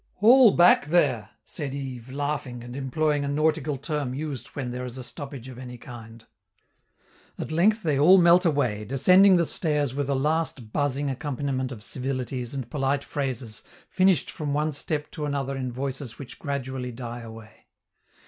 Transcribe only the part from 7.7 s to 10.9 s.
they all melt away, descending the stairs with a last